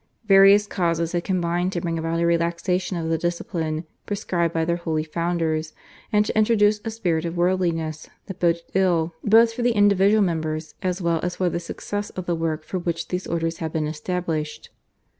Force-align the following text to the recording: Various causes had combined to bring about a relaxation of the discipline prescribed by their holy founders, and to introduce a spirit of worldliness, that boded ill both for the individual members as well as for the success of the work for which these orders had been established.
Various 0.25 0.65
causes 0.65 1.11
had 1.11 1.23
combined 1.23 1.71
to 1.73 1.81
bring 1.81 1.99
about 1.99 2.19
a 2.19 2.25
relaxation 2.25 2.97
of 2.97 3.09
the 3.11 3.19
discipline 3.19 3.83
prescribed 4.07 4.51
by 4.51 4.65
their 4.65 4.77
holy 4.77 5.03
founders, 5.03 5.73
and 6.11 6.25
to 6.25 6.35
introduce 6.35 6.81
a 6.83 6.89
spirit 6.89 7.23
of 7.23 7.37
worldliness, 7.37 8.09
that 8.25 8.39
boded 8.39 8.63
ill 8.73 9.13
both 9.23 9.53
for 9.53 9.61
the 9.61 9.73
individual 9.73 10.23
members 10.23 10.73
as 10.81 11.03
well 11.03 11.19
as 11.21 11.35
for 11.35 11.51
the 11.51 11.59
success 11.59 12.09
of 12.09 12.25
the 12.25 12.33
work 12.33 12.63
for 12.63 12.79
which 12.79 13.09
these 13.09 13.27
orders 13.27 13.57
had 13.57 13.71
been 13.71 13.85
established. 13.85 14.71